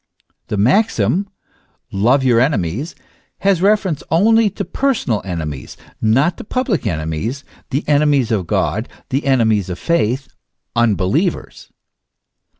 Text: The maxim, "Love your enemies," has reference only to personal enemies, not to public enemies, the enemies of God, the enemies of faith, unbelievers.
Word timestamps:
The 0.47 0.57
maxim, 0.57 1.29
"Love 1.91 2.23
your 2.23 2.39
enemies," 2.39 2.95
has 3.41 3.61
reference 3.61 4.01
only 4.09 4.49
to 4.49 4.65
personal 4.65 5.21
enemies, 5.23 5.77
not 6.01 6.39
to 6.39 6.43
public 6.43 6.87
enemies, 6.87 7.43
the 7.69 7.83
enemies 7.87 8.31
of 8.31 8.47
God, 8.47 8.89
the 9.09 9.27
enemies 9.27 9.69
of 9.69 9.77
faith, 9.77 10.27
unbelievers. 10.75 11.69